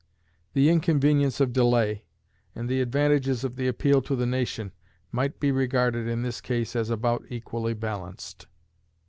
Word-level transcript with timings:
The 0.53 0.67
inconvenience 0.71 1.39
of 1.39 1.53
delay, 1.53 2.05
and 2.55 2.67
the 2.67 2.81
advantages 2.81 3.43
of 3.43 3.55
the 3.55 3.67
appeal 3.67 4.01
to 4.01 4.15
the 4.15 4.25
nation, 4.25 4.71
might 5.11 5.39
be 5.39 5.51
regarded 5.51 6.07
in 6.07 6.23
this 6.23 6.41
case 6.41 6.75
as 6.75 6.89
about 6.89 7.23
equally 7.29 7.75
balanced. 7.75 8.47